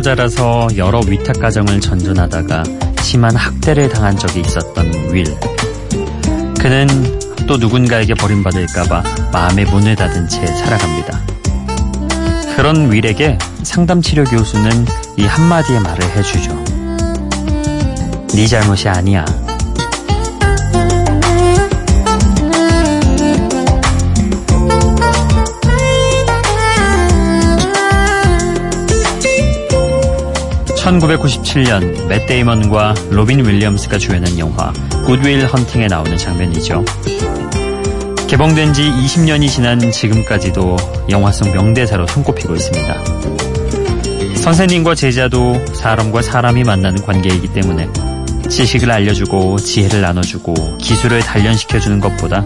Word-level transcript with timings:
부하로 0.00 0.02
자라서 0.02 0.68
여러 0.76 1.00
위탁 1.00 1.38
가정을 1.40 1.80
전전하다가 1.80 2.64
심한 3.02 3.36
학대를 3.36 3.88
당한 3.88 4.16
적이 4.16 4.40
있었던 4.40 4.86
윌. 5.12 5.24
그는 6.58 6.86
또 7.46 7.56
누군가에게 7.56 8.14
버림받을까봐 8.14 9.02
마음의 9.32 9.66
문을 9.66 9.96
닫은 9.96 10.28
채 10.28 10.46
살아갑니다. 10.46 11.20
그런 12.56 12.90
윌에게 12.92 13.38
상담치료 13.62 14.24
교수는 14.24 14.70
이 15.16 15.24
한마디의 15.24 15.80
말을 15.80 16.16
해주죠. 16.16 16.64
네 18.34 18.46
잘못이 18.46 18.88
아니야. 18.88 19.24
1997년 30.90 32.08
맷 32.08 32.26
데이먼과 32.26 32.94
로빈 33.10 33.44
윌리엄스가 33.44 33.98
주연한 33.98 34.38
영화 34.38 34.72
굿윌 35.06 35.46
헌팅에 35.46 35.86
나오는 35.86 36.16
장면이죠. 36.16 36.84
개봉된 38.26 38.72
지 38.72 38.82
20년이 38.82 39.48
지난 39.48 39.78
지금까지도 39.90 40.76
영화 41.10 41.30
속 41.32 41.48
명대사로 41.52 42.06
손꼽히고 42.06 42.54
있습니다. 42.54 43.04
선생님과 44.36 44.94
제자도 44.94 45.64
사람과 45.74 46.22
사람이 46.22 46.64
만나는 46.64 47.02
관계이기 47.02 47.52
때문에 47.52 47.88
지식을 48.48 48.90
알려주고 48.90 49.58
지혜를 49.58 50.00
나눠주고 50.00 50.78
기술을 50.78 51.20
단련시켜주는 51.20 52.00
것보다 52.00 52.44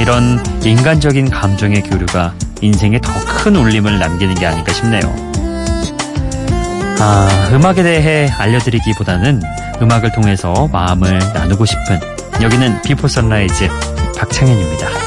이런 0.00 0.42
인간적인 0.64 1.30
감정의 1.30 1.82
교류가 1.82 2.34
인생에 2.62 3.00
더 3.00 3.26
큰 3.46 3.54
울림을 3.54 4.00
남기는 4.00 4.34
게 4.34 4.44
아닐까 4.44 4.72
싶네요. 4.72 5.35
아, 6.98 7.50
음악에 7.52 7.82
대해 7.82 8.28
알려드리기보다는 8.30 9.42
음악을 9.82 10.12
통해서 10.12 10.68
마음을 10.72 11.18
나누고 11.34 11.66
싶은 11.66 12.00
여기는 12.40 12.82
비포 12.82 13.06
선라이즈 13.06 13.68
박창현입니다. 14.18 15.06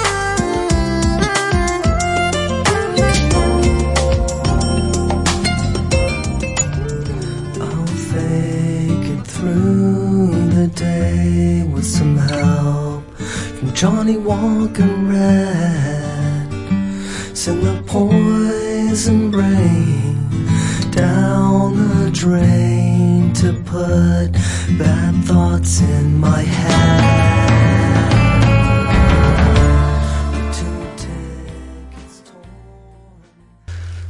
Drain 22.20 23.32
to 23.32 23.54
put 23.64 24.34
bad 24.78 25.16
thoughts 25.26 25.82
in 25.82 26.18
my 26.18 26.44
head. 26.44 27.00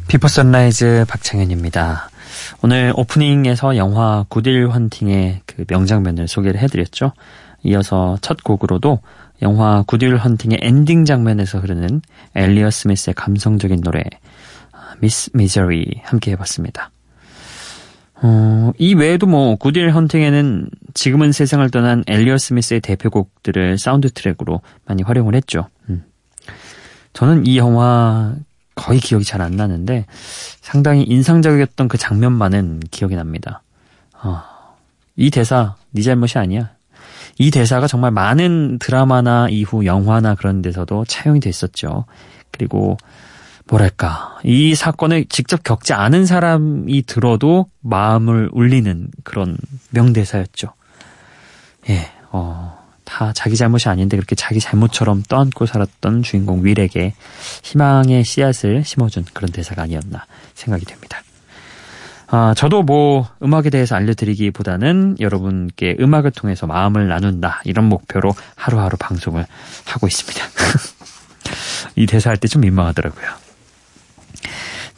비포 0.08 0.28
선라이즈 0.28 1.06
박창현입니다. 1.08 2.09
오늘 2.64 2.94
오프닝에서 2.96 3.78
영화 3.78 4.25
구딜 4.28 4.68
헌팅의 4.69 5.42
그 5.46 5.66
명장면을 5.68 6.28
소개를 6.28 6.59
해드렸죠. 6.62 7.12
이어서 7.62 8.18
첫 8.22 8.44
곡으로도 8.44 9.02
영화 9.44 9.84
구딜 9.86 10.18
헌팅의 10.18 10.58
엔딩 10.64 11.06
장면에서 11.06 11.59
흐르는 11.59 12.02
엘리어 12.34 12.72
스미스의 12.72 13.14
감성적인 13.14 13.81
노래 13.81 14.03
미스 15.00 15.30
미저리 15.36 16.02
함께 16.03 16.31
해봤습니다. 16.31 16.90
어, 18.22 18.72
이 18.78 18.94
외에도 18.94 19.28
뭐 19.28 19.56
구딜 19.56 19.91
헌팅에는 19.91 20.69
지금은 20.94 21.31
세상을 21.31 21.69
떠난 21.69 22.03
엘리어 22.07 22.38
스미스의 22.38 22.81
대표곡들을 22.81 23.78
사운드 23.78 24.12
트랙으로 24.12 24.62
많이 24.85 25.03
활용을 25.03 25.35
했죠. 25.35 25.68
음. 25.90 26.03
저는 27.13 27.46
이 27.46 27.57
영화 27.57 28.35
거의 28.75 29.00
기억이 29.00 29.25
잘 29.25 29.41
안 29.41 29.53
나는데 29.53 30.06
상당히 30.62 31.03
인상적이었던 31.03 31.88
그 31.88 31.97
장면만은 31.97 32.81
기억이 32.91 33.16
납니다. 33.16 33.62
어, 34.22 34.41
이 35.16 35.30
대사 35.31 35.75
네 35.91 36.01
잘못이 36.01 36.38
아니야. 36.38 36.72
이 37.38 37.51
대사가 37.51 37.88
정말 37.88 38.12
많은 38.12 38.80
드라마나 38.80 39.47
이후 39.50 39.86
영화나 39.86 40.36
그런 40.36 40.62
데서도 40.62 41.06
차용이 41.06 41.40
됐었죠. 41.40 42.06
그리고 42.51 42.97
뭐랄까, 43.69 44.40
이 44.44 44.74
사건을 44.75 45.25
직접 45.30 45.63
겪지 45.63 45.94
않은 45.94 46.25
사람이 46.25 47.03
들어도 47.06 47.68
마음을 47.81 48.50
울리는 48.52 49.09
그런 49.24 49.57
명대사였죠. 49.91 50.74
예, 51.90 52.09
어, 52.31 52.78
다 53.06 53.31
자기 53.34 53.56
잘못이 53.56 53.90
아닌데 53.90 54.18
그렇게 54.18 54.35
자기 54.35 54.59
잘못처럼 54.59 55.24
떠안고 55.28 55.66
살았던 55.66 56.24
주인공 56.24 56.63
윌에게 56.66 57.13
희망의 57.63 58.24
씨앗을 58.24 58.84
심어준 58.84 59.25
그런 59.34 59.52
대사가 59.52 59.84
아니었나 59.84 60.25
생각이 60.56 60.86
됩니다. 60.86 61.22
아, 62.31 62.53
저도 62.56 62.84
뭐 62.84 63.28
음악에 63.41 63.69
대해서 63.72 63.96
알려드리기보다는 63.96 65.18
여러분께 65.19 65.97
음악을 66.00 66.31
통해서 66.31 66.68
마음을 66.68 67.07
나눈다 67.07 67.62
이런 67.66 67.86
목표로 67.86 68.34
하루하루 68.56 68.97
방송을 68.97 69.46
하고 69.86 70.07
있습니다. 70.07 70.44
이 71.96 72.06
대사 72.06 72.30
할 72.30 72.38
때 72.38 72.47
좀 72.47 72.62
민망하더라고요. 72.62 73.49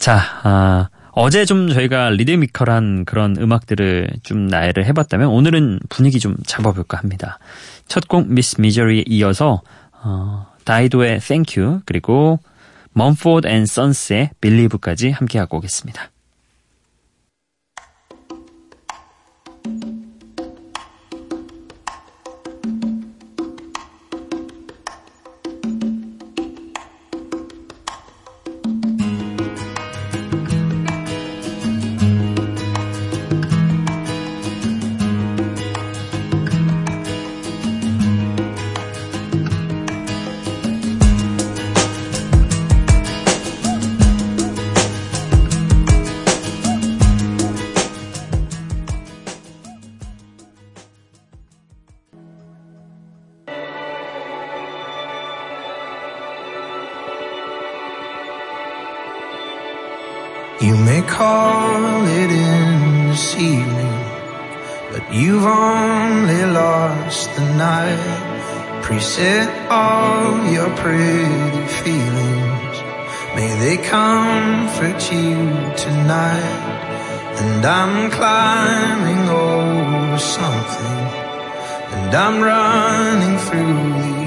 자, 0.02 0.20
아, 0.42 0.88
어제 1.12 1.44
좀 1.44 1.68
저희가 1.68 2.10
리드미컬한 2.10 3.04
그런 3.04 3.36
음악들을 3.38 4.08
좀 4.24 4.48
나열을 4.48 4.84
해봤다면 4.86 5.28
오늘은 5.28 5.78
분위기 5.88 6.18
좀 6.18 6.34
잡아볼까 6.44 6.98
합니다. 6.98 7.38
첫 7.86 8.08
곡 8.08 8.26
미스 8.26 8.60
미저리에 8.60 9.04
이어서 9.06 9.62
어, 10.02 10.48
다이도의 10.64 11.20
Thank 11.20 11.62
You 11.62 11.82
그리고 11.86 12.40
먼포드 12.94 13.46
앤 13.46 13.64
선스의 13.64 14.30
Believe까지 14.40 15.10
함께하고 15.10 15.58
오겠습니다. 15.58 16.10
But 64.92 65.12
you've 65.12 65.44
only 65.44 66.44
lost 66.44 67.34
the 67.34 67.46
night. 67.54 68.82
Preset 68.84 69.48
all 69.70 70.44
your 70.52 70.68
pretty 70.76 71.66
feelings. 71.80 72.76
May 73.34 73.50
they 73.62 73.76
comfort 73.78 75.00
you 75.10 75.36
tonight. 75.84 76.90
And 77.40 77.64
I'm 77.64 78.10
climbing 78.10 79.28
over 79.30 80.18
something, 80.18 81.00
and 81.94 82.14
I'm 82.14 82.42
running 82.42 83.38
through 83.38 84.21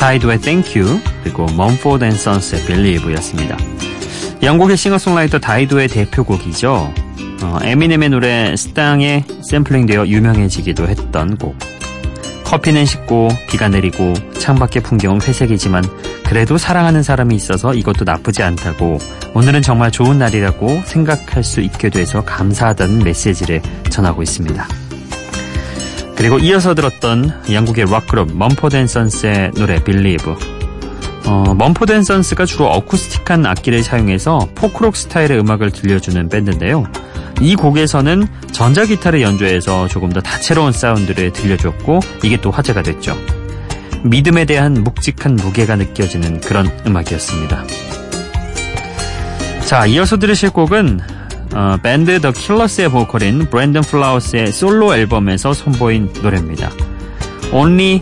다이도의 0.00 0.40
Thank 0.40 0.80
You 0.80 0.98
그리고 1.22 1.46
Mumford 1.50 2.04
Sons의 2.06 2.66
Believe였습니다. 2.66 3.56
영국의 4.42 4.78
싱어송라이터 4.78 5.38
다이도의 5.38 5.88
대표곡이죠. 5.88 6.94
어, 7.42 7.58
에미넴의 7.62 8.08
노래 8.08 8.56
스땅에 8.56 9.24
샘플링되어 9.42 10.06
유명해지기도 10.06 10.88
했던 10.88 11.36
곡. 11.36 11.54
커피는 12.44 12.86
식고 12.86 13.28
비가 13.48 13.68
내리고 13.68 14.14
창밖의 14.38 14.82
풍경은 14.82 15.20
회색이지만 15.20 15.84
그래도 16.24 16.56
사랑하는 16.56 17.02
사람이 17.02 17.36
있어서 17.36 17.74
이것도 17.74 18.04
나쁘지 18.04 18.42
않다고 18.42 18.98
오늘은 19.34 19.62
정말 19.62 19.90
좋은 19.90 20.18
날이라고 20.18 20.82
생각할 20.86 21.44
수 21.44 21.60
있게 21.60 21.90
돼서 21.90 22.24
감사하다는 22.24 23.04
메시지를 23.04 23.60
전하고 23.90 24.22
있습니다. 24.22 24.66
그리고 26.20 26.38
이어서 26.38 26.74
들었던 26.74 27.32
영국의 27.50 27.86
락그룹 27.86 28.36
먼포드 28.36 28.86
선스의 28.86 29.52
노래 29.52 29.82
Believe. 29.82 30.34
어, 31.24 31.54
먼포드 31.56 32.02
선스가 32.02 32.44
주로 32.44 32.66
어쿠스틱한 32.66 33.46
악기를 33.46 33.82
사용해서 33.82 34.50
포크록 34.54 34.96
스타일의 34.96 35.40
음악을 35.40 35.70
들려주는 35.70 36.28
밴드인데요. 36.28 36.84
이 37.40 37.56
곡에서는 37.56 38.28
전자기타를 38.52 39.22
연주해서 39.22 39.88
조금 39.88 40.10
더 40.10 40.20
다채로운 40.20 40.72
사운드를 40.72 41.32
들려줬고 41.32 42.00
이게 42.22 42.38
또 42.38 42.50
화제가 42.50 42.82
됐죠. 42.82 43.16
믿음에 44.04 44.44
대한 44.44 44.74
묵직한 44.74 45.36
무게가 45.36 45.76
느껴지는 45.76 46.42
그런 46.42 46.70
음악이었습니다. 46.86 47.64
자, 49.64 49.86
이어서 49.86 50.18
들으실 50.18 50.50
곡은 50.50 51.00
어, 51.54 51.76
밴드 51.82 52.20
더 52.20 52.32
킬러스의 52.32 52.90
보컬인 52.90 53.46
브랜든 53.50 53.80
플라우스의 53.82 54.52
솔로 54.52 54.94
앨범에서 54.94 55.52
선보인 55.52 56.12
노래입니다. 56.22 56.70
Only 57.52 58.00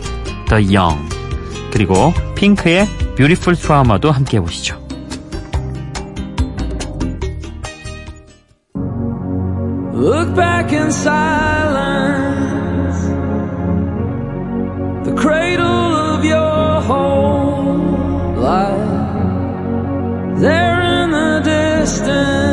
the 0.49 0.75
Young 0.75 1.09
그리고 1.71 2.13
핑크의 2.35 2.87
Beautiful 3.15 3.55
Trauma도 3.55 4.11
함께 4.11 4.37
distance 21.89 22.48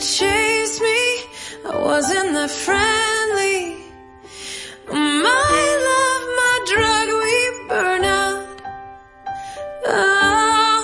chase 0.00 0.80
me. 0.80 1.00
I 1.66 1.76
wasn't 1.76 2.32
that 2.32 2.50
friendly. 2.50 3.82
My 4.86 5.64
love, 5.90 6.22
my 6.40 6.54
drug, 6.70 7.06
we 7.24 7.34
burn 7.68 8.04
out. 8.04 8.46
Oh. 9.86 10.80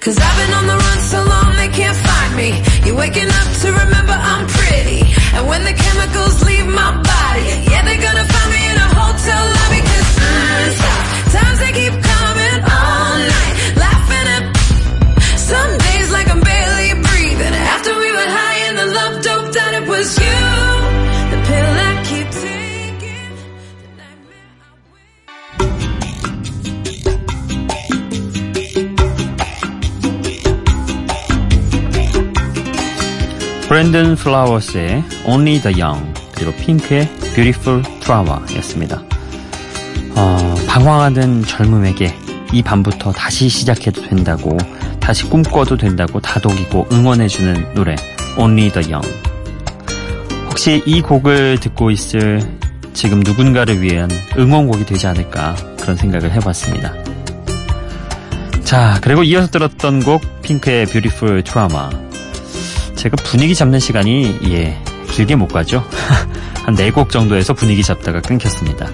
Cause 0.00 0.18
I've 0.20 0.36
been 0.40 0.52
on 0.58 0.66
the 0.66 0.76
run 0.76 0.98
so 1.12 1.18
long 1.24 1.56
they 1.56 1.68
can't 1.68 1.96
find 1.96 2.36
me. 2.36 2.48
You're 2.84 2.96
waking 2.96 3.28
up 3.28 3.48
to 3.62 3.68
remember 3.72 4.12
I'm 4.12 4.46
pretty. 4.46 5.00
And 5.34 5.48
when 5.48 5.64
the 5.64 5.72
chemicals 5.72 6.44
leave 6.44 6.66
my 6.66 6.92
body, 7.00 7.48
yeah, 7.70 7.82
they're 7.82 8.04
gonna 8.08 8.28
find 8.28 8.50
me 8.52 8.62
in 8.72 8.76
a 8.76 8.88
hotel 8.92 9.65
브랜든 33.76 34.16
플라워스의 34.16 35.04
Only 35.26 35.60
the 35.60 35.78
Young 35.78 36.14
그리고 36.34 36.50
핑크의 36.52 37.06
Beautiful 37.34 37.82
Flower였습니다. 38.00 39.02
어, 40.14 40.54
방황하는 40.66 41.44
젊음에게 41.44 42.16
이 42.54 42.62
밤부터 42.62 43.12
다시 43.12 43.50
시작해도 43.50 44.00
된다고 44.00 44.56
다시 44.98 45.28
꿈꿔도 45.28 45.76
된다고 45.76 46.20
다독이고 46.20 46.86
응원해주는 46.90 47.74
노래 47.74 47.96
Only 48.38 48.70
the 48.72 48.90
Young 48.90 49.06
혹시 50.48 50.82
이 50.86 51.02
곡을 51.02 51.60
듣고 51.60 51.90
있을 51.90 52.40
지금 52.94 53.20
누군가를 53.20 53.82
위한 53.82 54.08
응원곡이 54.38 54.86
되지 54.86 55.06
않을까 55.06 55.54
그런 55.78 55.96
생각을 55.96 56.32
해봤습니다. 56.32 56.94
자 58.64 58.98
그리고 59.02 59.22
이어서 59.22 59.48
들었던 59.48 60.02
곡 60.02 60.22
핑크의 60.40 60.86
Beautiful 60.86 61.42
Trauma 61.42 62.06
제가 62.96 63.16
분위기 63.22 63.54
잡는 63.54 63.78
시간이 63.78 64.38
예 64.50 64.76
길게 65.10 65.36
못 65.36 65.48
가죠. 65.48 65.84
한 66.64 66.74
4곡 66.74 67.10
정도에서 67.10 67.54
분위기 67.54 67.82
잡다가 67.82 68.20
끊겼습니다. 68.20 68.88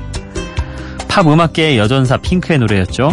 팝 1.09 1.27
음악계의 1.27 1.79
여전사 1.79 2.17
핑크의 2.17 2.59
노래였죠. 2.59 3.13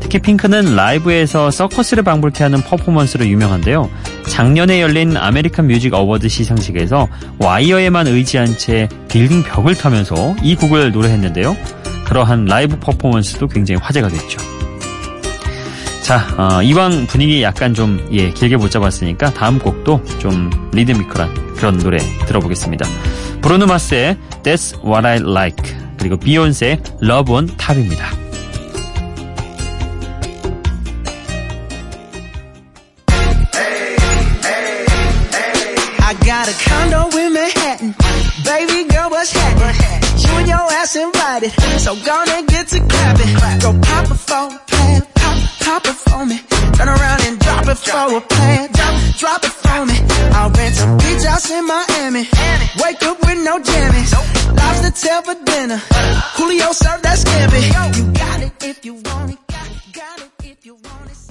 특히 0.00 0.18
핑크는 0.18 0.74
라이브에서 0.74 1.50
서커스를 1.50 2.02
방불케 2.02 2.42
하는 2.42 2.60
퍼포먼스로 2.62 3.26
유명한데요. 3.26 3.88
작년에 4.28 4.82
열린 4.82 5.16
아메리칸 5.16 5.66
뮤직 5.68 5.94
어워드 5.94 6.28
시상식에서 6.28 7.08
와이어에만 7.38 8.08
의지한 8.08 8.58
채 8.58 8.88
빌딩 9.08 9.42
벽을 9.42 9.74
타면서 9.74 10.36
이 10.42 10.56
곡을 10.56 10.92
노래했는데요. 10.92 11.56
그러한 12.04 12.46
라이브 12.46 12.78
퍼포먼스도 12.78 13.48
굉장히 13.48 13.80
화제가 13.80 14.08
됐죠. 14.08 14.61
자, 16.02 16.26
어, 16.36 16.62
이왕 16.62 17.06
분위기 17.06 17.42
약간 17.42 17.74
좀, 17.74 18.06
예, 18.10 18.30
길게 18.30 18.56
못 18.56 18.70
잡았으니까 18.70 19.32
다음 19.34 19.58
곡도 19.58 20.02
좀 20.18 20.50
리드미컬한 20.72 21.54
그런 21.54 21.78
노래 21.78 21.98
들어보겠습니다. 22.26 22.86
브루노 23.40 23.66
마스의 23.66 24.16
That's 24.42 24.84
What 24.84 25.06
I 25.06 25.18
Like 25.18 25.76
그리고 25.98 26.16
비욘세의 26.16 26.82
Love 27.02 27.34
on 27.34 27.46
Top입니다. 27.56 28.22
Pop, 45.64 45.84
it 45.86 45.94
for 45.94 46.26
me. 46.26 46.38
Turn 46.76 46.88
around 46.88 47.20
and 47.26 47.38
drop 47.38 47.66
it 47.68 47.78
for 47.78 48.16
a 48.16 48.20
plan. 48.20 48.68
Drop, 48.72 48.94
drop 49.18 49.44
it 49.44 49.54
for 49.62 49.86
me. 49.86 49.96
I'll 50.36 50.50
rent 50.50 50.74
some 50.74 50.98
beach 50.98 51.24
house 51.24 51.50
in 51.50 51.66
Miami. 51.66 52.24
Wake 52.82 53.02
up 53.02 53.18
with 53.20 53.38
no 53.44 53.58
jammies. 53.58 54.12
Lobster 54.58 54.92
tail 55.02 55.22
for 55.22 55.36
dinner. 55.44 55.80
Julio 56.36 56.72
served 56.72 57.02
that 57.04 57.18
scampi. 57.18 57.62
You 57.96 58.12
got 58.12 58.40
it 58.42 58.64
if 58.64 58.84
you 58.84 58.94
want 58.94 59.32
it. 59.32 59.38
Got 59.48 59.70
it, 59.70 59.92
got 59.92 60.20
it 60.20 60.30
if 60.44 60.66
you 60.66 60.74
want 60.74 61.10
it. 61.10 61.21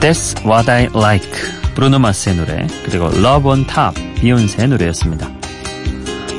That's 0.00 0.44
what 0.44 0.70
I 0.70 0.88
like. 0.94 1.30
브루노 1.74 1.98
마스의 1.98 2.36
노래, 2.36 2.66
그리고 2.84 3.06
Love 3.06 3.50
on 3.50 3.66
Top, 3.66 4.00
비욘세의 4.16 4.68
노래였습니다. 4.68 5.30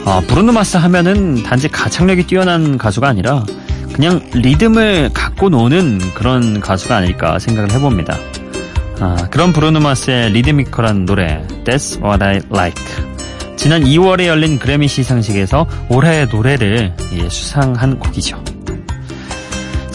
어, 0.06 0.22
브루노 0.28 0.52
마스 0.52 0.78
하면은 0.78 1.44
단지 1.44 1.68
가창력이 1.68 2.28
뛰어난 2.28 2.78
가수가 2.78 3.08
아니라 3.08 3.46
그냥 3.94 4.22
리듬을 4.34 5.12
갖고 5.14 5.50
노는 5.50 6.00
그런 6.14 6.60
가수가 6.60 6.98
아닐까 6.98 7.40
생각을 7.40 7.72
해봅니다. 7.72 8.18
아, 9.00 9.28
그런 9.32 9.54
브루노 9.54 9.80
마스의 9.80 10.32
리드미컬한 10.32 11.06
노래 11.06 11.46
That's 11.66 12.04
What 12.04 12.24
I 12.24 12.42
Like 12.52 12.84
지난 13.56 13.84
2월에 13.84 14.26
열린 14.26 14.60
그래미 14.60 14.88
시상식에서 14.88 15.66
올해의 15.90 16.28
노래를 16.28 16.94
예, 17.14 17.30
수상한 17.30 17.98
곡이죠. 17.98 18.44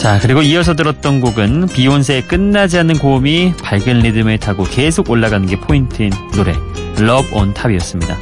자, 0.09 0.19
그리고 0.23 0.41
이어서 0.41 0.75
들었던 0.75 1.21
곡은 1.21 1.67
비욘세의 1.67 2.23
끝나지 2.23 2.79
않는 2.79 2.99
고음이 2.99 3.53
밝은 3.63 3.99
리듬을 3.99 4.39
타고 4.39 4.65
계속 4.65 5.11
올라가는 5.11 5.47
게 5.47 5.61
포인트인 5.61 6.11
노래 6.35 6.55
Love 6.99 7.31
on 7.35 7.53
Top이었습니다. 7.53 8.17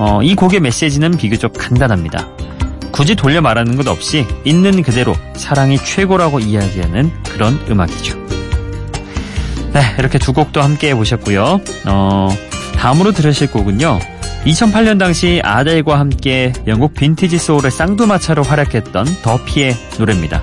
어, 0.00 0.22
이 0.22 0.34
곡의 0.34 0.60
메시지는 0.60 1.12
비교적 1.12 1.54
간단합니다. 1.54 2.28
굳이 2.92 3.14
돌려 3.14 3.40
말하는 3.40 3.74
것 3.76 3.88
없이 3.88 4.26
있는 4.44 4.82
그대로 4.82 5.16
사랑이 5.34 5.78
최고라고 5.78 6.40
이야기하는 6.40 7.10
그런 7.24 7.58
음악이죠. 7.70 8.18
네, 9.72 9.80
이렇게 9.98 10.18
두 10.18 10.34
곡도 10.34 10.60
함께 10.60 10.90
해보셨고요. 10.90 11.60
어, 11.86 12.28
다음으로 12.76 13.12
들으실 13.12 13.50
곡은요. 13.50 13.98
2008년 14.44 14.98
당시 14.98 15.40
아델과 15.42 15.98
함께 15.98 16.52
영국 16.66 16.92
빈티지 16.92 17.38
소울의 17.38 17.70
쌍두마차로 17.70 18.42
활약했던 18.42 19.06
더피의 19.22 19.74
노래입니다. 19.98 20.42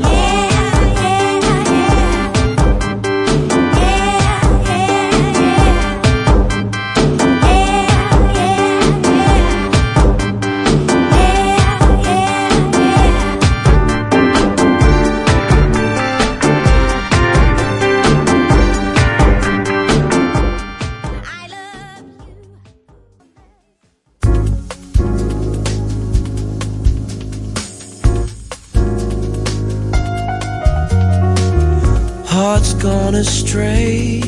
gone 33.11 33.19
astray 33.19 34.21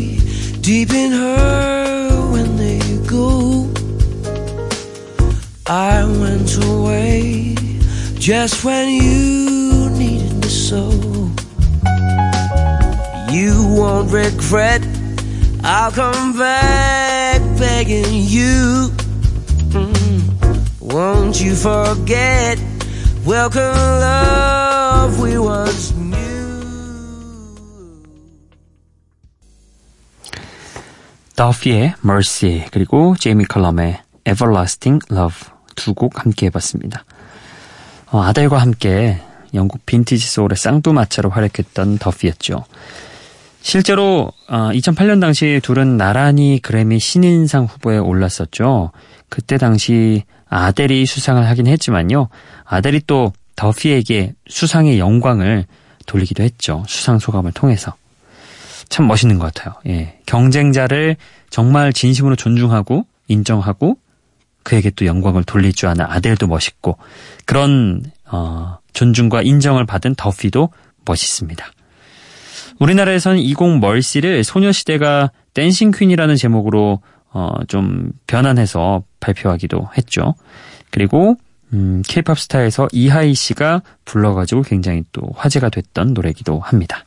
deep 0.60 0.92
in 0.92 1.12
her 1.12 2.32
when 2.32 2.58
they 2.58 2.80
go. 3.08 3.70
I 5.66 6.04
went 6.04 6.52
away 6.66 7.56
just 8.16 8.66
when 8.66 8.90
you 8.90 9.90
needed 9.90 10.34
me 10.42 10.50
so. 10.50 10.90
You 13.32 13.54
won't 13.78 14.12
regret, 14.12 14.82
I'll 15.64 15.92
come 15.92 16.38
back 16.38 17.42
begging 17.58 18.14
you. 18.14 18.90
Mm, 19.72 20.82
won't 20.82 21.42
you 21.42 21.56
forget? 21.56 22.60
Welcome, 23.26 23.62
love 23.62 25.22
we 25.22 25.38
once 25.38 25.93
더피의 31.36 31.96
Mercy 32.06 32.66
그리고 32.72 33.16
제이미 33.18 33.46
컬럼의 33.46 34.00
Everlasting 34.28 35.06
Love 35.12 35.50
두 35.76 35.94
곡 35.94 36.24
함께 36.24 36.46
해봤습니다. 36.48 37.04
어, 38.12 38.22
아델과 38.22 38.60
함께 38.60 39.20
영국 39.54 39.86
빈티지 39.86 40.28
소울의 40.28 40.56
쌍두마차로 40.56 41.30
활약했던 41.32 41.98
더피였죠. 41.98 42.64
실제로 43.62 44.32
어, 44.48 44.70
2008년 44.72 45.20
당시 45.20 45.60
둘은 45.64 45.98
나란히 45.98 46.60
그래미 46.62 47.00
신인상 47.00 47.66
후보에 47.66 47.98
올랐었죠. 47.98 48.92
그때 49.30 49.58
당시 49.58 50.24
아델이 50.50 51.06
수상을 51.08 51.44
하긴 51.48 51.66
했지만요. 51.68 52.30
아델이 52.66 53.02
또 53.08 53.34
더피에게 53.56 54.34
수상의 54.48 55.00
영광을 55.00 55.66
돌리기도 56.06 56.44
했죠. 56.44 56.84
수상 56.88 57.18
소감을 57.18 57.52
통해서. 57.54 57.96
참 58.90 59.08
멋있는 59.08 59.40
것 59.40 59.54
같아요. 59.54 59.76
예. 59.88 60.20
경쟁자를 60.26 61.16
정말 61.50 61.94
진심으로 61.94 62.36
존중하고 62.36 63.06
인정하고 63.28 63.98
그에게 64.64 64.90
또 64.92 65.06
영광을 65.06 65.44
돌릴 65.44 65.74
줄 65.74 65.90
아는 65.90 66.06
아델도 66.06 66.48
멋있고 66.48 66.98
그런 67.46 68.04
어, 68.32 68.78
존중과 68.94 69.42
인정을 69.42 69.86
받은 69.86 70.16
더피도 70.16 70.70
멋있습니다. 71.06 71.66
우리나라에서는 72.80 73.40
이곡 73.40 73.80
멀시를 73.80 74.44
소녀시대가 74.44 75.32
댄싱 75.54 75.92
퀸이라는 75.92 76.36
제목으로 76.36 77.02
어, 77.32 77.52
좀 77.68 78.12
변환해서 78.28 79.04
발표하기도 79.20 79.90
했죠. 79.98 80.36
그리고 80.92 81.36
음, 81.74 82.04
케이팝 82.08 82.40
스타에서 82.40 82.88
이하이 82.92 83.34
씨가 83.34 83.82
불러가지고 84.06 84.62
굉장히 84.62 85.04
또 85.12 85.24
화제가 85.36 85.70
됐던 85.70 86.14
노래기도 86.14 86.60
합니다. 86.60 87.04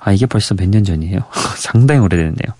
아, 0.00 0.12
이게 0.12 0.26
벌써 0.26 0.54
몇 0.54 0.68
년 0.68 0.82
전이에요. 0.84 1.20
상당히 1.56 2.00
오래됐네요. 2.00 2.54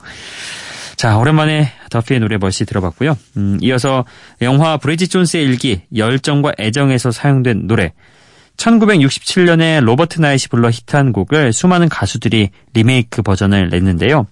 자, 0.97 1.17
오랜만에 1.17 1.73
더피의 1.91 2.21
노래 2.21 2.37
벌시 2.39 2.65
들어봤고요. 2.67 3.17
음, 3.39 3.59
이어서 3.63 4.05
영화 4.43 4.77
브리지 4.77 5.09
존스의 5.09 5.45
일기 5.45 5.81
열정과 5.97 6.53
애정에서 6.59 7.11
사용된 7.11 7.67
노래 7.67 7.93
1967년에 8.59 9.83
로버트 9.83 10.21
나잇이 10.21 10.49
불러 10.51 10.71
히트한 10.71 11.13
곡을 11.13 11.53
수많은 11.55 11.89
가수들이 11.89 12.51
리메이크 12.75 13.23
버전을 13.23 13.71
냈는데요. 13.71 14.27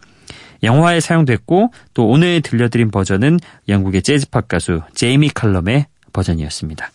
영화에 0.63 1.01
사용됐고 1.01 1.73
또 1.95 2.07
오늘 2.09 2.43
들려드린 2.43 2.91
버전은 2.91 3.39
영국의 3.69 4.03
재즈팝 4.03 4.49
가수 4.49 4.83
제이미 4.95 5.31
칼럼의 5.31 5.87
버전이었습니다. 6.13 6.91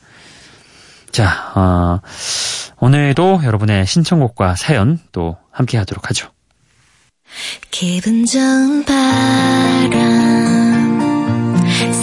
자, 1.11 1.51
어, 1.55 1.99
오늘도 2.83 3.43
여러분의 3.45 3.85
신청곡과 3.87 4.57
사연 4.57 4.99
또 5.13 5.37
함께 5.51 5.77
하도록 5.77 6.09
하죠. 6.09 6.29
기분 7.71 8.25
좋은 8.25 8.83
바람 8.83 9.93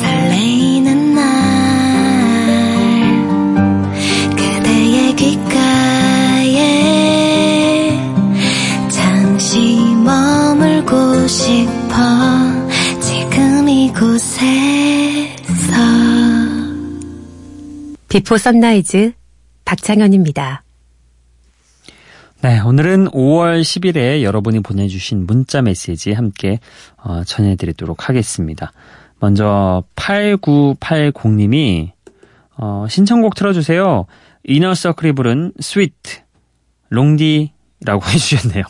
설레이는 0.00 1.14
날 1.14 1.26
그대의 4.30 5.16
귓가에 5.16 6.48
잠시 8.88 9.84
머물고 10.02 11.26
싶어 11.28 11.92
지금 13.02 13.68
이곳에서 13.68 14.14
Before 18.08 18.38
Sunrise 18.38 19.12
박창현입니다. 19.66 20.64
네, 22.42 22.58
오늘은 22.58 23.08
5월 23.08 23.60
10일에 23.60 24.22
여러분이 24.22 24.60
보내주신 24.60 25.26
문자 25.26 25.60
메시지 25.60 26.12
함께 26.12 26.58
어, 26.96 27.22
전해드리도록 27.22 28.08
하겠습니다. 28.08 28.72
먼저 29.18 29.84
8980님이 29.94 31.90
어, 32.56 32.86
신청곡 32.88 33.34
틀어주세요. 33.34 34.06
이너서클이 34.44 35.12
부른 35.12 35.52
Sweat 35.60 36.20
롱디라고 36.88 38.00
해주셨네요. 38.08 38.64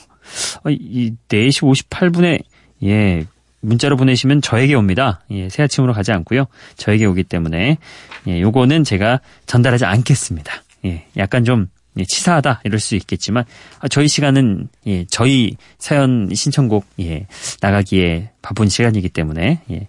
어, 0.64 0.70
이 0.70 1.14
4시 1.28 1.88
58분에 1.88 2.42
예 2.82 3.24
문자로 3.60 3.96
보내시면 3.96 4.42
저에게 4.42 4.74
옵니다. 4.74 5.20
예, 5.30 5.48
새 5.48 5.62
아침으로 5.62 5.92
가지 5.92 6.10
않고요. 6.10 6.46
저에게 6.76 7.04
오기 7.04 7.22
때문에 7.22 7.78
예, 8.26 8.40
요거는 8.40 8.82
제가 8.82 9.20
전달하지 9.46 9.84
않겠습니다. 9.84 10.52
예, 10.86 11.06
약간 11.16 11.44
좀 11.44 11.68
예, 11.98 12.04
치사하다 12.04 12.60
이럴 12.64 12.78
수 12.78 12.94
있겠지만 12.96 13.44
아, 13.80 13.88
저희 13.88 14.08
시간은 14.08 14.68
예, 14.86 15.04
저희 15.06 15.56
사연 15.78 16.28
신청곡 16.32 16.86
예, 17.00 17.26
나가기에 17.60 18.30
바쁜 18.42 18.68
시간이기 18.68 19.08
때문에 19.08 19.60
예, 19.70 19.88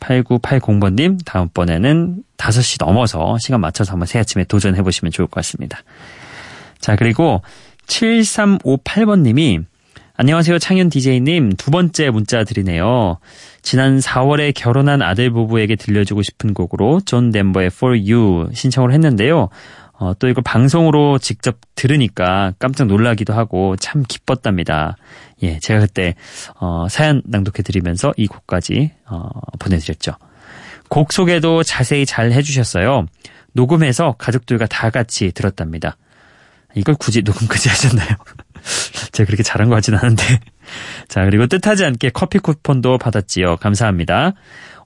8980번님 0.00 1.24
다음번에는 1.24 2.22
5시 2.36 2.84
넘어서 2.84 3.36
시간 3.38 3.60
맞춰서 3.60 3.92
한번 3.92 4.06
새 4.06 4.18
아침에 4.18 4.44
도전해 4.44 4.82
보시면 4.82 5.12
좋을 5.12 5.26
것 5.26 5.36
같습니다. 5.36 5.82
자 6.78 6.96
그리고 6.96 7.42
7358번님이 7.86 9.64
안녕하세요 10.16 10.58
창현 10.58 10.90
DJ님 10.90 11.52
두 11.56 11.70
번째 11.70 12.10
문자 12.10 12.44
드리네요. 12.44 13.18
지난 13.62 13.98
4월에 13.98 14.52
결혼한 14.54 15.00
아들 15.00 15.30
부부에게 15.30 15.76
들려주고 15.76 16.20
싶은 16.22 16.52
곡으로 16.52 17.00
존 17.06 17.30
덴버의 17.30 17.68
For 17.68 17.98
You 17.98 18.50
신청을 18.52 18.92
했는데요. 18.92 19.48
어, 20.00 20.14
또 20.18 20.28
이걸 20.28 20.42
방송으로 20.42 21.18
직접 21.18 21.58
들으니까 21.74 22.54
깜짝 22.58 22.86
놀라기도 22.86 23.34
하고 23.34 23.76
참 23.76 24.02
기뻤답니다. 24.08 24.96
예, 25.42 25.58
제가 25.58 25.80
그때 25.80 26.14
어, 26.58 26.86
사연 26.88 27.20
낭독해 27.26 27.62
드리면서 27.62 28.14
이 28.16 28.26
곡까지 28.26 28.92
어, 29.06 29.28
보내드렸죠. 29.58 30.12
곡 30.88 31.12
소개도 31.12 31.62
자세히 31.62 32.06
잘 32.06 32.32
해주셨어요. 32.32 33.06
녹음해서 33.52 34.14
가족들과 34.18 34.66
다 34.66 34.88
같이 34.88 35.32
들었답니다. 35.32 35.98
이걸 36.74 36.94
굳이 36.94 37.20
녹음까지 37.20 37.68
하셨나요? 37.68 38.08
제가 39.12 39.26
그렇게 39.26 39.42
잘한 39.42 39.68
것 39.68 39.74
같진 39.74 39.94
않은데. 39.96 40.40
자, 41.08 41.24
그리고 41.24 41.46
뜻하지 41.46 41.84
않게 41.84 42.10
커피 42.10 42.38
쿠폰도 42.38 42.98
받았지요. 42.98 43.56
감사합니다. 43.56 44.32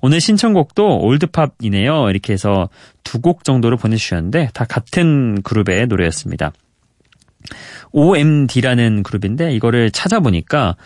오늘 0.00 0.20
신청곡도 0.20 1.00
올드팝이네요. 1.00 2.10
이렇게 2.10 2.32
해서 2.34 2.68
두 3.02 3.20
곡 3.20 3.44
정도로 3.44 3.76
보내주셨는데 3.78 4.50
다 4.52 4.64
같은 4.64 5.40
그룹의 5.42 5.86
노래였습니다. 5.86 6.52
OMD라는 7.92 9.02
그룹인데 9.02 9.54
이거를 9.54 9.90
찾아보니까 9.90 10.76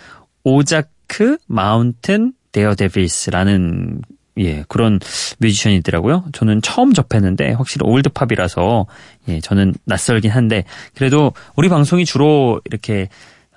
오자크 0.45 1.39
마운튼 1.47 2.33
데어데빌스라는 2.53 4.03
예, 4.39 4.65
그런 4.69 5.01
뮤지션이더라고요. 5.39 6.27
저는 6.33 6.63
처음 6.63 6.93
접했는데 6.93 7.53
확실히 7.53 7.89
올드팝이라서 7.89 8.87
예, 9.29 9.41
저는 9.41 9.75
낯설긴 9.85 10.31
한데 10.31 10.65
그래도 10.95 11.33
우리 11.57 11.69
방송이 11.69 12.05
주로 12.05 12.61
이렇게 12.65 13.09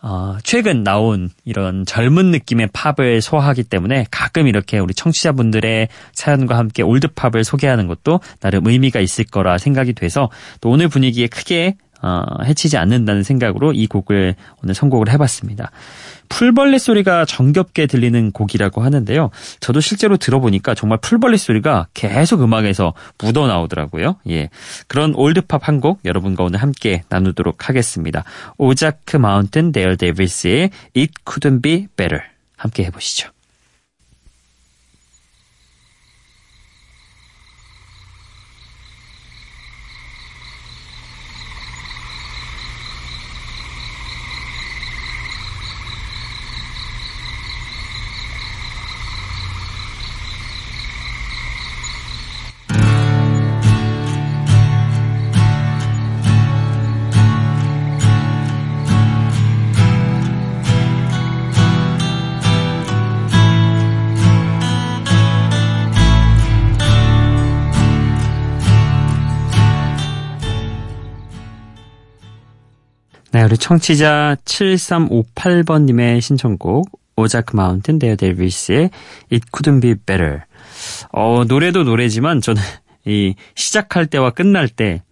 어, 0.04 0.38
최근 0.44 0.84
나온 0.84 1.30
이런 1.46 1.86
젊은 1.86 2.32
느낌의 2.32 2.70
팝을 2.74 3.22
소화하기 3.22 3.64
때문에 3.66 4.08
가끔 4.10 4.48
이렇게 4.48 4.80
우리 4.80 4.94
청취자분들의 4.96 5.90
사연과 6.14 6.58
함께 6.58 6.82
올드팝을 6.82 7.44
소개하는 7.44 7.88
것도 7.88 8.20
나름 8.40 8.66
의미가 8.66 9.00
있을 9.00 9.26
거라 9.26 9.60
생각이 9.60 9.94
돼서 9.94 10.30
또 10.60 10.70
오늘 10.70 10.88
분위기에 10.88 11.28
크게 11.28 11.76
어, 12.02 12.24
해치지 12.46 12.78
않는다는 12.78 13.24
생각으로 13.24 13.74
이 13.74 13.88
곡을 13.88 14.36
오늘 14.64 14.76
선곡을 14.76 15.10
해봤습니다. 15.12 15.72
풀벌레 16.30 16.78
소리가 16.78 17.26
정겹게 17.26 17.88
들리는 17.88 18.32
곡이라고 18.32 18.82
하는데요. 18.82 19.32
저도 19.60 19.82
실제로 19.82 20.16
들어보니까 20.16 20.74
정말 20.76 20.98
풀벌레 21.02 21.36
소리가 21.36 21.88
계속 21.94 22.42
음악에서 22.42 22.94
묻어 23.22 23.48
나오더라고요. 23.48 24.16
예. 24.30 24.50
그런 24.88 25.14
올드팝 25.16 25.68
한 25.68 25.82
곡 25.82 26.00
여러분과 26.06 26.44
오늘 26.44 26.62
함께 26.62 27.02
나누도록 27.10 27.68
하겠습니다. 27.68 28.24
오자크 28.60 29.18
마운틴 29.18 29.72
데일 29.72 29.98
데이비스의 29.98 30.70
It 30.96 31.14
Couldn't 31.26 31.64
Be 31.64 31.88
Better 31.98 32.24
함께 32.56 32.84
해보시죠. 32.84 33.30
우리 73.52 73.58
청취자 73.58 74.38
7358번님의 74.46 76.22
신청곡 76.22 76.90
Ozark 77.18 77.54
Mountain 77.54 78.00
Daredevils의 78.00 78.90
It 79.30 79.46
Couldn't 79.52 79.82
Be 79.82 79.96
Better. 79.96 80.44
어, 81.12 81.44
노래도 81.46 81.84
노래지만 81.84 82.40
저는 82.40 82.62
이 83.04 83.36
시작할 83.56 84.06
때와 84.06 84.30
끝날 84.30 84.70
때 84.70 85.04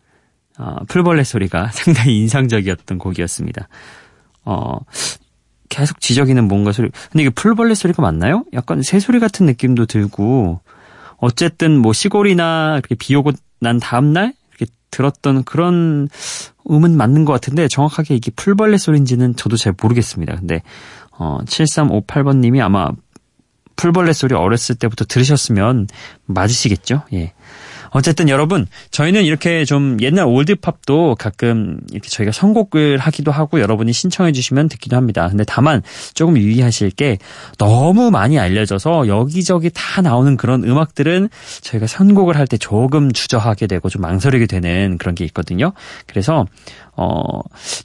어, 0.57 0.77
풀벌레 0.87 1.25
소리가 1.25 1.71
상당히 1.75 2.17
인상적이었던 2.19 2.97
곡이었습니다. 2.97 3.67
어, 4.45 4.77
계속 5.67 5.99
지저귀는 5.99 6.47
뭔가 6.47 6.71
소리. 6.71 6.91
근데 7.11 7.23
이게 7.23 7.29
풀벌레 7.31 7.75
소리가 7.75 8.01
맞나요? 8.01 8.45
약간 8.53 8.81
새소리 8.81 9.19
같은 9.19 9.47
느낌도 9.47 9.85
들고 9.85 10.61
어쨌든 11.17 11.77
뭐 11.77 11.91
시골이나 11.91 12.79
비 12.99 13.15
오고 13.15 13.33
난 13.59 13.81
다음날 13.81 14.33
들었던 14.91 15.43
그런 15.43 16.09
음은 16.69 16.97
맞는 16.97 17.25
것 17.25 17.33
같은데 17.33 17.67
정확하게 17.67 18.15
이게 18.15 18.31
풀벌레 18.31 18.77
소리인지는 18.77 19.35
저도 19.35 19.57
잘 19.57 19.73
모르겠습니다. 19.81 20.35
근데 20.35 20.61
어 21.11 21.39
7358번님이 21.45 22.61
아마 22.61 22.91
풀벌레 23.75 24.13
소리 24.13 24.35
어렸을 24.35 24.75
때부터 24.75 25.05
들으셨으면 25.05 25.87
맞으시겠죠? 26.25 27.03
예. 27.13 27.33
어쨌든 27.91 28.29
여러분, 28.29 28.67
저희는 28.91 29.23
이렇게 29.23 29.63
좀 29.65 29.97
옛날 30.01 30.25
올드팝도 30.25 31.15
가끔 31.15 31.79
이렇게 31.91 32.09
저희가 32.09 32.31
선곡을 32.31 32.97
하기도 32.97 33.31
하고 33.31 33.59
여러분이 33.61 33.93
신청해 33.93 34.31
주시면 34.33 34.67
듣기도 34.69 34.95
합니다. 34.97 35.27
근데 35.29 35.43
다만 35.45 35.81
조금 36.13 36.37
유의하실 36.37 36.91
게 36.91 37.17
너무 37.57 38.11
많이 38.11 38.37
알려져서 38.37 39.07
여기저기 39.07 39.69
다 39.73 40.01
나오는 40.01 40.35
그런 40.37 40.63
음악들은 40.63 41.29
저희가 41.61 41.87
선곡을 41.87 42.35
할 42.37 42.49
때 42.49 42.57
조금 42.57 43.11
주저하게 43.11 43.67
되고 43.67 43.89
좀 43.89 44.01
망설이게 44.01 44.47
되는 44.47 44.97
그런 44.97 45.13
게 45.13 45.23
있거든요. 45.25 45.71
그래서 46.07 46.47
어 46.95 47.21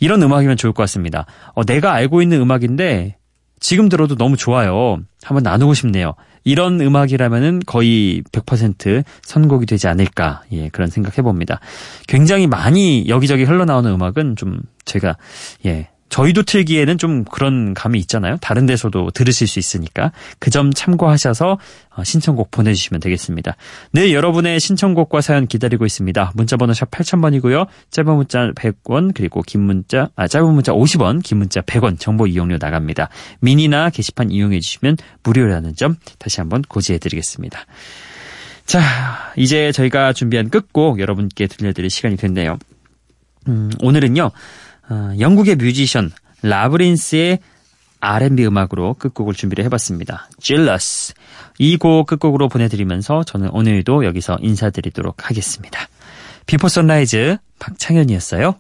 이런 0.01 0.23
음악이면 0.23 0.57
좋을 0.57 0.73
것 0.73 0.83
같습니다. 0.85 1.27
어 1.55 1.65
내가 1.65 1.93
알고 1.93 2.23
있는 2.23 2.41
음악인데 2.41 3.17
지금 3.61 3.91
들어도 3.91 4.17
너무 4.17 4.37
좋아요. 4.39 4.99
한번 5.23 5.43
나누고 5.43 5.75
싶네요. 5.75 6.15
이런 6.45 6.81
음악이라면은 6.81 7.61
거의 7.67 8.23
100% 8.33 9.05
선곡이 9.23 9.67
되지 9.67 9.89
않을까, 9.89 10.43
예, 10.53 10.69
그런 10.69 10.89
생각 10.91 11.19
해 11.19 11.23
봅니다. 11.23 11.61
굉장히 12.07 12.47
많이 12.47 13.09
여기저기 13.09 13.45
흘러나오는 13.45 13.91
음악은 13.91 14.37
좀 14.37 14.61
제가, 14.85 15.17
예, 15.67 15.89
저희도 16.15 16.45
틀기에는 16.45 16.97
좀 16.97 17.25
그런 17.25 17.75
감이 17.75 17.99
있잖아요. 17.99 18.37
다른 18.41 18.67
데서도 18.67 19.11
들으실 19.11 19.47
수 19.47 19.59
있으니까 19.59 20.13
그 20.39 20.55
점 20.55 20.73
참고하셔서 20.73 21.59
어, 21.97 22.05
신청곡 22.05 22.53
보내주시면 22.53 23.01
되겠습니다. 23.01 23.57
네, 23.91 24.13
여러분의 24.15 24.61
신청곡과 24.61 25.21
사연 25.21 25.49
기다리고 25.49 25.85
있습니다. 25.85 26.31
문자번호 26.37 26.73
샵 26.75 26.93
8000번이고요. 26.93 27.67
짧은 27.91 28.15
문자 28.15 28.53
100원 28.53 29.13
그리고 29.13 29.43
긴 29.43 29.63
문자 29.63 30.11
아 30.15 30.29
짧은 30.29 30.55
문자 30.55 30.71
50원, 30.73 31.25
긴 31.25 31.39
문자 31.39 31.61
100원 31.63 31.99
정보 31.99 32.29
이용료 32.29 32.59
나갑니다. 32.61 33.09
미니나 33.41 33.91
게시판 33.91 34.31
이용해 34.31 34.61
주시면 34.61 34.97
무료라는 35.25 35.75
점 35.75 35.97
다시 36.21 36.41
한번 36.41 36.63
고지해 36.63 37.01
드리겠습니다. 37.01 37.67
자, 38.65 38.81
이제 39.37 39.73
저희가 39.73 40.13
준비한 40.13 40.51
끝곡 40.51 41.01
여러분께 41.01 41.49
들려드릴 41.49 41.91
시간이 41.91 42.17
됐네요. 42.17 42.61
음, 43.49 43.71
오늘은요. 43.83 44.31
어, 44.91 45.13
영국의 45.19 45.57
뮤지션 45.57 46.11
Labrinth의 46.43 47.39
R&B 48.01 48.45
음악으로 48.47 48.95
끝곡을 48.95 49.33
준비를 49.35 49.65
해봤습니다. 49.65 50.29
Jealous. 50.39 51.15
이 51.59 51.79
곡 51.79 52.07
끝곡으로 52.07 52.49
보내드리면서 52.49 53.23
저는 53.25 53.49
오늘도 53.51 54.05
여기서 54.05 54.37
인사드리도록 54.41 55.31
하겠습니다. 55.31 55.89
Before 56.47 56.69
Sunrise 56.69 57.39
박창현이었어요. 57.59 58.57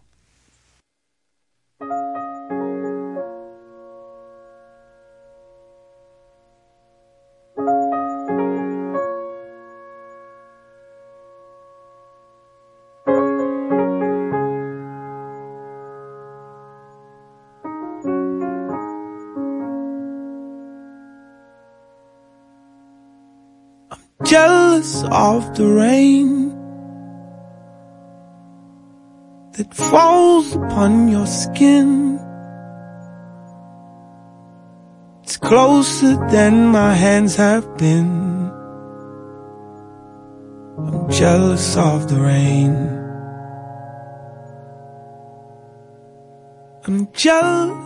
Jealous 24.34 25.04
of 25.12 25.54
the 25.56 25.64
rain 25.64 26.50
that 29.52 29.72
falls 29.72 30.56
upon 30.56 31.06
your 31.06 31.24
skin. 31.24 32.18
It's 35.22 35.36
closer 35.36 36.16
than 36.34 36.66
my 36.66 36.94
hands 36.94 37.36
have 37.36 37.76
been. 37.76 38.50
I'm 40.78 41.08
jealous 41.08 41.76
of 41.76 42.08
the 42.10 42.20
rain. 42.20 42.74
I'm 46.86 47.06
jealous. 47.12 47.83